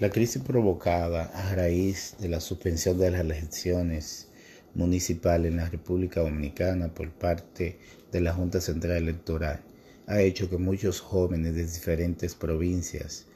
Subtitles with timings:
[0.00, 4.28] La crisis provocada a raíz de la suspensión de las elecciones
[4.74, 7.78] municipales en la República Dominicana por parte
[8.10, 9.60] de la Junta Central Electoral
[10.06, 13.26] ha hecho que muchos jóvenes de diferentes provincias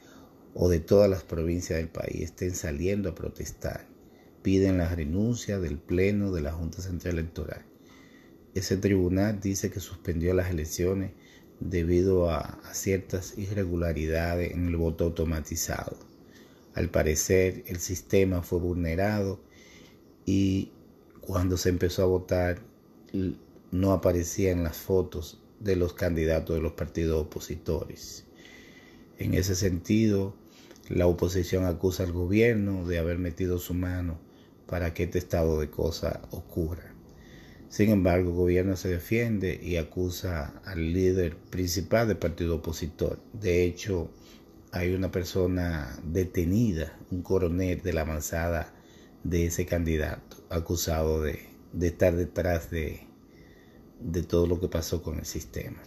[0.55, 3.85] o de todas las provincias del país estén saliendo a protestar.
[4.41, 7.63] Piden la renuncia del Pleno de la Junta Central Electoral.
[8.55, 11.11] Ese tribunal dice que suspendió las elecciones
[11.59, 16.14] debido a, a ciertas irregularidades en el voto automatizado
[16.75, 19.39] al parecer el sistema fue vulnerado
[20.25, 20.71] y
[21.21, 22.61] cuando se empezó a votar
[23.71, 28.25] no aparecían las fotos de los candidatos de los partidos opositores.
[29.17, 30.35] En ese sentido,
[30.89, 34.19] la oposición acusa al gobierno de haber metido su mano
[34.67, 36.93] para que este estado de cosas ocurra.
[37.69, 43.19] Sin embargo, el gobierno se defiende y acusa al líder principal del partido opositor.
[43.33, 44.09] De hecho,
[44.75, 48.73] hay una persona detenida, un coronel de la avanzada
[49.23, 51.47] de ese candidato, acusado de,
[51.79, 53.07] estar detrás de,
[54.01, 55.81] de todo lo que pasó con el sistema.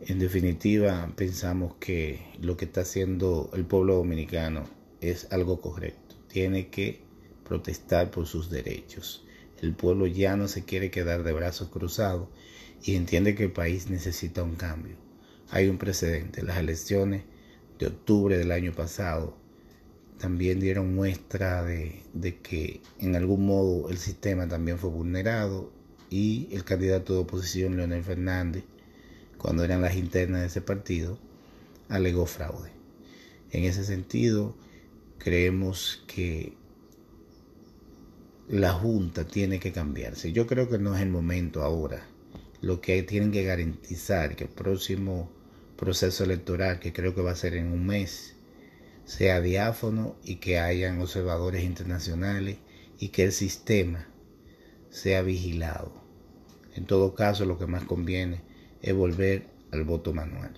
[0.00, 4.64] En definitiva, pensamos que lo que está haciendo el pueblo dominicano
[5.02, 6.16] es algo correcto.
[6.28, 7.02] Tiene que
[7.44, 9.26] protestar por sus derechos.
[9.60, 12.28] El pueblo ya no se quiere quedar de brazos cruzados
[12.82, 14.96] y entiende que el país necesita un cambio.
[15.50, 16.42] Hay un precedente.
[16.42, 17.24] Las elecciones
[17.80, 19.40] de octubre del año pasado
[20.20, 22.02] también dieron muestra de,
[22.42, 25.72] que en algún modo el sistema también fue vulnerado
[26.10, 28.64] y el candidato de oposición, Leonel Fernández,
[29.38, 31.18] cuando eran las internas de ese partido,
[31.88, 32.70] alegó fraude.
[33.50, 34.54] En ese sentido,
[35.18, 36.52] creemos que
[38.46, 40.32] la Junta tiene que cambiarse.
[40.32, 42.06] Yo creo que no es el momento ahora.
[42.60, 45.30] Lo que tienen que garantizar que el próximo
[45.80, 48.36] proceso electoral, que creo que va a ser en un mes,
[49.06, 52.58] sea diáfono y que hayan observadores internacionales
[52.98, 54.06] y que el sistema
[54.90, 55.92] sea vigilado.
[56.74, 58.42] En todo caso, lo que más conviene
[58.82, 60.52] es volver al voto manual.